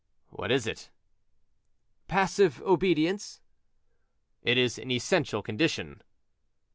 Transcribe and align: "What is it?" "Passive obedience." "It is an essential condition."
"What 0.31 0.49
is 0.49 0.65
it?" 0.65 0.89
"Passive 2.07 2.59
obedience." 2.63 3.39
"It 4.41 4.57
is 4.57 4.79
an 4.79 4.89
essential 4.89 5.43
condition." 5.43 6.01